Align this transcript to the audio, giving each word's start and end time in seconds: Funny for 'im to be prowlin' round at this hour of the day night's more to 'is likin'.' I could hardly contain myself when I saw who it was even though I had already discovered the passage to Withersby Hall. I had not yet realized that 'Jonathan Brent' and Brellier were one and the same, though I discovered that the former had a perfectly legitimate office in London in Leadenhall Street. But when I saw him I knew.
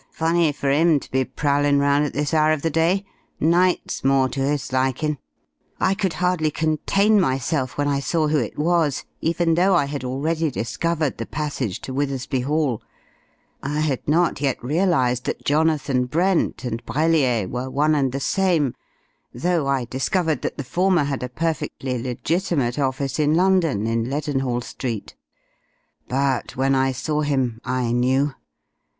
Funny 0.09 0.51
for 0.51 0.67
'im 0.67 0.99
to 0.99 1.11
be 1.11 1.23
prowlin' 1.23 1.77
round 1.77 2.03
at 2.03 2.11
this 2.13 2.33
hour 2.33 2.51
of 2.51 2.63
the 2.63 2.71
day 2.71 3.05
night's 3.39 4.03
more 4.03 4.27
to 4.27 4.41
'is 4.41 4.73
likin'.' 4.73 5.19
I 5.79 5.93
could 5.93 6.13
hardly 6.13 6.49
contain 6.49 7.19
myself 7.21 7.77
when 7.77 7.87
I 7.87 7.99
saw 7.99 8.27
who 8.27 8.39
it 8.39 8.57
was 8.57 9.05
even 9.21 9.53
though 9.53 9.75
I 9.75 9.85
had 9.85 10.03
already 10.03 10.49
discovered 10.49 11.19
the 11.19 11.27
passage 11.27 11.81
to 11.81 11.93
Withersby 11.93 12.39
Hall. 12.39 12.81
I 13.61 13.81
had 13.81 14.01
not 14.07 14.41
yet 14.41 14.63
realized 14.63 15.25
that 15.25 15.45
'Jonathan 15.45 16.05
Brent' 16.05 16.63
and 16.63 16.83
Brellier 16.83 17.47
were 17.47 17.69
one 17.69 17.93
and 17.93 18.11
the 18.11 18.19
same, 18.19 18.73
though 19.31 19.67
I 19.67 19.85
discovered 19.85 20.41
that 20.41 20.57
the 20.57 20.63
former 20.63 21.03
had 21.03 21.21
a 21.21 21.29
perfectly 21.29 22.01
legitimate 22.01 22.79
office 22.79 23.19
in 23.19 23.35
London 23.35 23.85
in 23.85 24.09
Leadenhall 24.09 24.61
Street. 24.61 25.13
But 26.07 26.55
when 26.55 26.73
I 26.73 26.91
saw 26.91 27.21
him 27.21 27.61
I 27.63 27.91
knew. 27.91 28.33